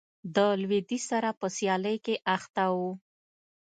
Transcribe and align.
د 0.35 0.37
لوېدیځ 0.61 1.03
سره 1.11 1.29
په 1.39 1.47
سیالۍ 1.55 1.97
کې 2.05 2.15
اخته 2.35 2.63
و. 2.75 2.77